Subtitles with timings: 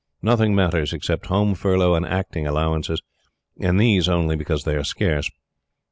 [0.23, 3.03] Nothing matters except Home furlough and acting allowances,
[3.59, 5.29] and these only because they are scarce.